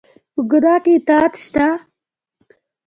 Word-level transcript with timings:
په 0.33 0.41
ګناه 0.49 0.79
کې 0.83 0.91
اطاعت 0.97 1.33
شته؟ 1.45 1.65